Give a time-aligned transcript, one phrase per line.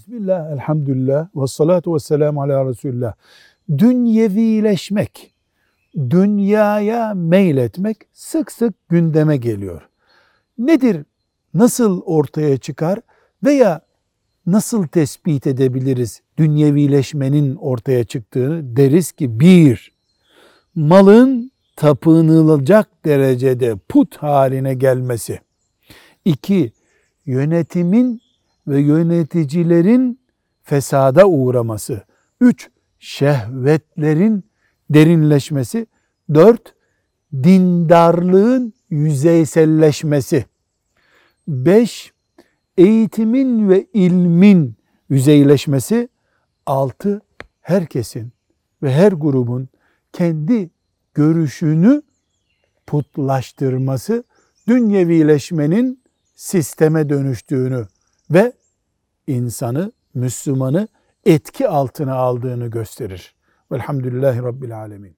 [0.00, 3.14] Bismillah, elhamdülillah, ve salatu ve selamu ala Resulullah.
[3.78, 5.34] Dünyevileşmek,
[5.96, 9.88] dünyaya meyletmek sık sık gündeme geliyor.
[10.58, 11.04] Nedir,
[11.54, 12.98] nasıl ortaya çıkar
[13.44, 13.80] veya
[14.46, 18.76] nasıl tespit edebiliriz dünyevileşmenin ortaya çıktığını?
[18.76, 19.92] Deriz ki bir,
[20.74, 25.40] malın tapınılacak derecede put haline gelmesi.
[26.24, 26.72] İki,
[27.26, 28.20] yönetimin
[28.66, 30.20] ve yöneticilerin
[30.62, 32.02] fesada uğraması.
[32.40, 34.44] Üç, şehvetlerin
[34.90, 35.86] derinleşmesi.
[36.34, 36.74] Dört,
[37.32, 40.44] dindarlığın yüzeyselleşmesi.
[41.48, 42.12] Beş,
[42.76, 44.76] eğitimin ve ilmin
[45.08, 46.08] yüzeyleşmesi.
[46.66, 47.20] Altı,
[47.60, 48.32] herkesin
[48.82, 49.68] ve her grubun
[50.12, 50.70] kendi
[51.14, 52.02] görüşünü
[52.86, 54.24] putlaştırması,
[54.68, 56.02] dünyevileşmenin
[56.34, 57.86] sisteme dönüştüğünü
[58.30, 58.52] ve
[59.26, 60.88] insanı, Müslümanı
[61.24, 63.34] etki altına aldığını gösterir.
[63.72, 65.16] Velhamdülillahi Rabbil Alemin.